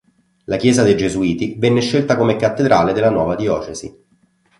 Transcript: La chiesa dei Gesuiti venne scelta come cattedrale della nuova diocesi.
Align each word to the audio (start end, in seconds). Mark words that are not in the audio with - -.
La 0.45 0.57
chiesa 0.57 0.81
dei 0.81 0.95
Gesuiti 0.97 1.53
venne 1.59 1.79
scelta 1.79 2.17
come 2.17 2.35
cattedrale 2.35 2.91
della 2.91 3.11
nuova 3.11 3.35
diocesi. 3.35 3.95